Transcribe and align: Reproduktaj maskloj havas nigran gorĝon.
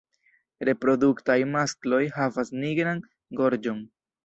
Reproduktaj 0.69 1.35
maskloj 1.51 2.01
havas 2.17 2.53
nigran 2.65 3.07
gorĝon. 3.43 3.89